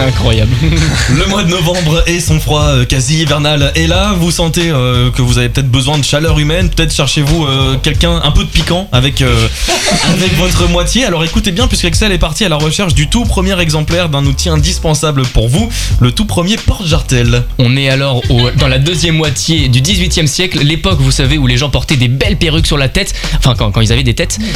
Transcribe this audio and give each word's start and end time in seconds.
Incroyable. 0.00 0.50
Le 1.14 1.26
mois 1.26 1.44
de 1.44 1.50
novembre 1.50 2.02
et 2.06 2.20
son 2.20 2.40
froid 2.40 2.62
euh, 2.64 2.84
quasi 2.84 3.22
hivernal 3.22 3.72
est 3.74 3.86
là. 3.86 4.14
Vous 4.18 4.30
sentez 4.30 4.70
euh, 4.70 5.10
que 5.10 5.22
vous 5.22 5.38
avez 5.38 5.48
peut-être 5.48 5.70
besoin 5.70 5.98
de 5.98 6.04
chaleur 6.04 6.38
humaine. 6.38 6.68
Peut-être 6.68 6.92
cherchez-vous 6.92 7.44
euh, 7.46 7.76
quelqu'un 7.82 8.20
un 8.22 8.30
peu 8.30 8.44
de 8.44 8.48
piquant 8.48 8.88
avec, 8.92 9.22
euh, 9.22 9.48
avec 10.08 10.34
votre 10.36 10.68
moitié. 10.68 11.04
Alors 11.04 11.24
écoutez 11.24 11.52
bien, 11.52 11.66
puisque 11.68 11.84
Excel 11.84 12.12
est 12.12 12.18
parti 12.18 12.44
à 12.44 12.48
la 12.48 12.56
recherche 12.56 12.94
du 12.94 13.08
tout 13.08 13.24
premier 13.24 13.58
exemplaire 13.60 14.08
d'un 14.08 14.24
outil 14.26 14.48
indispensable 14.48 15.22
pour 15.22 15.48
vous, 15.48 15.68
le 16.00 16.12
tout 16.12 16.24
premier 16.26 16.56
porte-jartel. 16.56 17.42
On 17.58 17.76
est 17.76 17.88
alors 17.88 18.22
au- 18.30 18.50
dans 18.58 18.68
la 18.68 18.78
deuxième 18.78 19.16
moitié 19.16 19.68
du 19.68 19.80
18e 19.80 20.26
siècle, 20.26 20.58
l'époque, 20.62 20.98
vous 21.00 21.10
savez, 21.12 21.38
où 21.38 21.46
les 21.46 21.56
gens 21.56 21.70
portaient 21.70 21.96
des 21.96 22.08
belles 22.08 22.36
perruques 22.36 22.66
sur 22.66 22.78
la 22.78 22.88
tête. 22.88 23.14
Enfin, 23.38 23.54
quand, 23.56 23.70
quand 23.70 23.80
ils 23.80 23.92
avaient 23.92 24.02
des 24.02 24.14
têtes. 24.14 24.38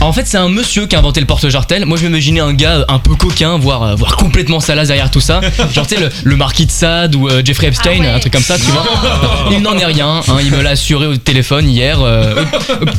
en 0.00 0.12
fait, 0.12 0.26
c'est 0.26 0.36
un 0.38 0.48
monsieur 0.48 0.86
qui 0.86 0.94
a 0.94 0.98
inventé 0.98 1.20
le 1.20 1.26
porte-jartel. 1.26 1.84
Moi, 1.86 1.98
je 1.98 2.04
m'imaginais 2.06 2.40
un 2.40 2.52
gars 2.52 2.84
un 2.88 2.98
peu 2.98 3.14
coquin, 3.14 3.58
voire, 3.58 3.82
euh, 3.82 3.94
voire 3.94 4.16
complètement 4.16 4.60
salace 4.60 4.88
derrière 4.88 5.10
tout 5.10 5.20
ça. 5.20 5.40
Genre, 5.72 5.86
tu 5.86 5.94
sais, 5.96 6.00
le, 6.00 6.10
le 6.24 6.36
marquis 6.36 6.66
de 6.66 6.70
Sade 6.70 7.14
ou 7.14 7.28
euh, 7.28 7.42
Jeffrey 7.44 7.68
Epstein, 7.68 7.90
Ah 7.98 8.00
ouais. 8.00 8.08
un 8.08 8.18
truc 8.18 8.32
comme 8.32 8.42
ça, 8.42 8.56
tu 8.58 8.64
vois. 8.66 8.84
Il 9.50 9.60
n'en 9.62 9.76
est 9.78 9.84
rien. 9.84 10.20
hein, 10.28 10.36
il 10.44 10.50
me 10.52 10.62
l'a 10.62 10.70
assuré 10.70 11.06
au 11.06 11.16
téléphone 11.16 11.68
hier. 11.68 12.00
euh, 12.00 12.34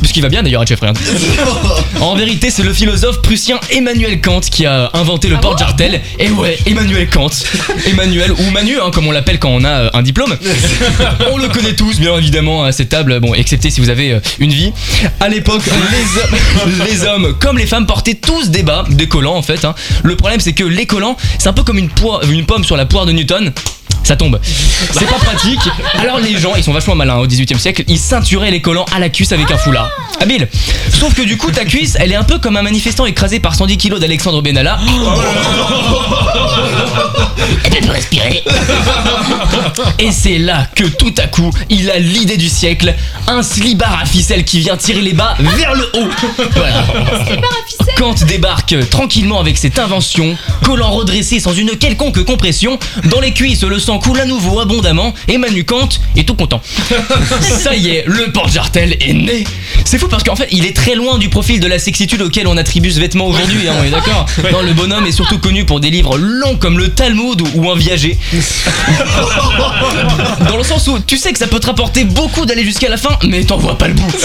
puisqu'il 0.00 0.22
va 0.22 0.28
bien 0.28 0.42
d'ailleurs 0.42 0.62
à 0.62 0.66
Jeffrey. 0.66 0.88
hein. 0.88 0.92
En 2.00 2.14
vérité, 2.14 2.50
c'est 2.50 2.62
le 2.62 2.72
philosophe 2.72 3.22
prussien 3.22 3.58
Emmanuel 3.70 4.20
Kant 4.20 4.40
qui 4.40 4.66
a 4.66 4.90
inventé 4.94 5.28
le 5.28 5.36
Ah 5.36 5.40
porte-jartel. 5.40 6.00
Et 6.18 6.30
ouais, 6.30 6.56
Emmanuel 6.66 7.08
Kant. 7.08 7.30
Emmanuel 7.86 8.32
ou 8.32 8.50
Manu, 8.50 8.76
hein, 8.80 8.90
comme 8.92 9.06
on 9.06 9.10
l'appelle 9.12 9.38
quand 9.38 9.50
on 9.50 9.64
a 9.64 9.68
euh, 9.68 9.90
un 9.94 10.02
diplôme. 10.02 10.36
On 11.32 11.36
le 11.38 11.48
connaît 11.48 11.74
tous, 11.74 11.98
bien 11.98 12.16
évidemment, 12.16 12.64
à 12.64 12.72
cette 12.72 12.88
table. 12.88 13.20
Bon, 13.20 13.34
excepté 13.34 13.70
si 13.70 13.80
vous 13.80 13.88
avez 13.90 14.12
euh, 14.12 14.20
une 14.38 14.50
vie. 14.52 14.72
À 15.20 15.28
l'époque, 15.28 15.62
les, 15.66 16.20
hommes- 16.20 16.87
les 16.88 17.04
hommes 17.04 17.34
comme 17.38 17.58
les 17.58 17.66
femmes 17.66 17.86
portaient 17.86 18.14
tous 18.14 18.48
des 18.50 18.62
bas, 18.62 18.84
des 18.88 19.08
collants 19.08 19.36
en 19.36 19.42
fait. 19.42 19.64
hein. 19.64 19.74
Le 20.02 20.16
problème, 20.16 20.40
c'est 20.40 20.52
que 20.52 20.64
les 20.64 20.86
collants, 20.86 21.16
c'est 21.38 21.48
un 21.48 21.52
peu 21.52 21.62
comme 21.62 21.78
une, 21.78 21.90
pomme 21.90 22.64
sur 22.64 22.76
la 22.76 22.86
poire 22.86 23.06
de 23.06 23.12
Newton. 23.12 23.52
Ça 24.04 24.16
tombe. 24.16 24.40
C'est 24.92 25.06
pas 25.06 25.16
pratique. 25.16 25.60
Alors 25.98 26.18
les 26.18 26.38
gens, 26.38 26.54
ils 26.56 26.64
sont 26.64 26.72
vachement 26.72 26.94
malins 26.94 27.16
hein, 27.16 27.20
au 27.20 27.26
18 27.26 27.52
e 27.52 27.58
siècle, 27.58 27.84
ils 27.88 27.98
ceinturaient 27.98 28.50
les 28.50 28.62
collants 28.62 28.86
à 28.94 28.98
la 28.98 29.10
cuisse 29.10 29.32
avec 29.32 29.50
un 29.50 29.58
foulard. 29.58 29.90
Habile. 30.20 30.48
Sauf 30.98 31.12
que 31.14 31.22
du 31.22 31.36
coup, 31.36 31.50
ta 31.50 31.66
cuisse, 31.66 31.96
elle 32.00 32.12
est 32.12 32.16
un 32.16 32.24
peu 32.24 32.38
comme 32.38 32.56
un 32.56 32.62
manifestant 32.62 33.04
écrasé 33.04 33.38
par 33.38 33.54
110 33.54 33.76
kilos 33.76 34.00
d'Alexandre 34.00 34.40
Benalla. 34.40 34.78
Elle 37.64 37.70
peut 37.70 37.80
plus 37.80 37.90
respirer. 37.90 38.42
Et 39.98 40.12
c'est 40.12 40.38
là 40.38 40.66
que 40.74 40.84
tout 40.84 41.14
à 41.18 41.26
coup, 41.26 41.50
il 41.70 41.90
a 41.90 41.98
l'idée 41.98 42.36
du 42.36 42.48
siècle, 42.48 42.94
un 43.26 43.42
slibard 43.42 43.98
à 44.02 44.06
ficelle 44.06 44.44
qui 44.44 44.60
vient 44.60 44.76
tirer 44.76 45.00
les 45.00 45.12
bas 45.12 45.36
vers 45.38 45.74
le 45.74 45.84
haut. 45.94 46.08
Voilà. 46.54 46.84
Kant 47.96 48.14
débarque 48.26 48.76
tranquillement 48.90 49.40
avec 49.40 49.58
cette 49.58 49.78
invention, 49.78 50.36
collant 50.62 50.90
redressé 50.90 51.40
sans 51.40 51.52
une 51.52 51.70
quelconque 51.76 52.22
compression. 52.24 52.78
Dans 53.04 53.20
les 53.20 53.32
cuisses, 53.32 53.62
le 53.64 53.78
sang 53.78 53.98
coule 53.98 54.20
à 54.20 54.24
nouveau 54.24 54.60
abondamment 54.60 55.14
et 55.28 55.38
Manu 55.38 55.64
Kant 55.64 55.88
est 56.16 56.24
tout 56.24 56.34
content. 56.34 56.60
Ça 57.40 57.74
y 57.74 57.88
est, 57.88 58.04
le 58.06 58.32
porte-jartel 58.32 58.96
est 59.00 59.12
né. 59.12 59.44
C'est 59.84 59.98
fou 59.98 60.08
parce 60.08 60.22
qu'en 60.22 60.36
fait, 60.36 60.48
il 60.50 60.66
est 60.66 60.76
très 60.76 60.94
loin 60.94 61.18
du 61.18 61.28
profil 61.28 61.60
de 61.60 61.66
la 61.66 61.78
sexitude 61.78 62.22
auquel 62.22 62.46
on 62.46 62.56
attribue 62.56 62.90
ce 62.90 63.00
vêtement 63.00 63.26
aujourd'hui, 63.26 63.68
hein, 63.68 63.74
on 63.80 63.84
est 63.84 63.90
d'accord 63.90 64.26
Non, 64.52 64.62
le 64.62 64.72
bonhomme 64.72 65.06
est 65.06 65.12
surtout 65.12 65.38
connu 65.38 65.64
pour 65.64 65.80
des 65.80 65.90
livres 65.90 66.18
longs 66.18 66.56
comme 66.56 66.78
le 66.78 66.90
Talmud 66.90 67.27
ou 67.54 67.70
un 67.70 67.76
viager. 67.76 68.16
Dans 70.48 70.56
le 70.56 70.64
sens 70.64 70.86
où 70.88 70.98
tu 71.00 71.16
sais 71.16 71.32
que 71.32 71.38
ça 71.38 71.46
peut 71.46 71.60
te 71.60 71.66
rapporter 71.66 72.04
beaucoup 72.04 72.46
d'aller 72.46 72.64
jusqu'à 72.64 72.88
la 72.88 72.96
fin, 72.96 73.16
mais 73.26 73.44
t'en 73.44 73.56
vois 73.56 73.76
pas 73.76 73.88
le 73.88 73.94
bout. 73.94 74.12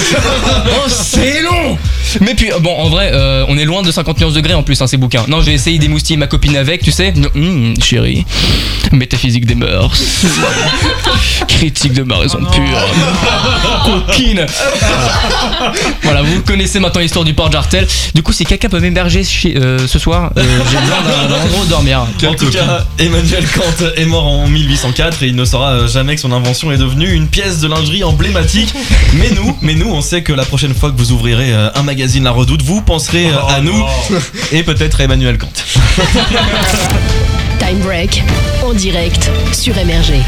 Oh, 0.65 0.89
c'est 0.89 1.41
long 1.41 1.77
Mais 2.21 2.35
puis, 2.35 2.49
bon, 2.61 2.75
en 2.75 2.89
vrai, 2.89 3.11
euh, 3.13 3.45
on 3.47 3.57
est 3.57 3.65
loin 3.65 3.81
de 3.81 3.91
51 3.91 4.31
degrés 4.31 4.53
en 4.53 4.63
plus, 4.63 4.81
hein, 4.81 4.87
ces 4.87 4.97
bouquins. 4.97 5.25
Non, 5.27 5.41
j'ai 5.41 5.53
essayé 5.53 5.77
d'émoustiller 5.79 6.17
ma 6.17 6.27
copine 6.27 6.55
avec, 6.55 6.81
tu 6.81 6.91
sais. 6.91 7.13
Hum, 7.35 7.73
chérie, 7.81 8.25
métaphysique 8.91 9.45
des 9.45 9.55
mœurs. 9.55 9.93
Critique 11.63 11.93
de 11.93 12.03
ma 12.03 12.17
raison 12.17 12.39
pure. 12.39 12.77
Coquine. 13.85 14.45
Voilà, 16.01 16.21
vous 16.21 16.41
connaissez 16.41 16.77
maintenant 16.81 16.99
l'histoire 16.99 17.23
du 17.23 17.33
porte-jartel. 17.33 17.87
Du 18.13 18.21
coup, 18.21 18.33
si 18.33 18.43
quelqu'un 18.43 18.67
peut 18.67 18.81
m'héberger 18.81 19.23
chez- 19.23 19.55
euh, 19.55 19.87
ce 19.87 19.97
soir, 19.97 20.33
euh, 20.35 20.43
j'ai 20.43 20.77
besoin 20.77 21.01
d'un 21.29 21.35
endroit 21.35 21.61
où 21.61 21.65
dormir. 21.67 22.01
En 22.27 22.33
tout 22.33 22.49
cas, 22.49 22.85
Emmanuel 22.99 23.45
Kant 23.55 23.85
est 23.95 24.03
mort 24.05 24.27
en 24.27 24.47
1804 24.47 25.23
et 25.23 25.27
il 25.27 25.37
ne 25.37 25.45
saura 25.45 25.87
jamais 25.87 26.15
que 26.15 26.21
son 26.21 26.33
invention 26.33 26.69
est 26.73 26.77
devenue 26.77 27.09
une 27.13 27.27
pièce 27.29 27.61
de 27.61 27.69
lingerie 27.69 28.03
emblématique. 28.03 28.73
Mais 29.13 29.29
nous, 29.31 29.57
mais 29.61 29.73
nous, 29.75 29.87
on 29.89 30.01
sait 30.01 30.21
que 30.21 30.33
la 30.33 30.43
prochaine 30.43 30.73
fois 30.73 30.91
que 30.91 30.97
vous 30.97 31.13
ouvrirez 31.13 31.53
euh, 31.53 31.69
un 31.75 31.83
magazine 31.83 32.25
La 32.25 32.31
Redoute, 32.31 32.61
vous 32.61 32.81
penserez 32.81 33.29
à 33.55 33.61
nous 33.61 33.85
et 34.51 34.63
peut-être 34.63 34.99
à 34.99 35.05
Emmanuel 35.05 35.37
Kant. 35.37 35.47
Time 37.59 37.79
Break 37.85 38.21
en 38.65 38.73
direct 38.73 39.31
sur 39.53 39.77
Énergie. 39.77 40.21